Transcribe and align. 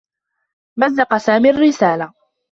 مزّق 0.77 1.17
سامي 1.17 1.49
الرّسالة. 1.49 2.13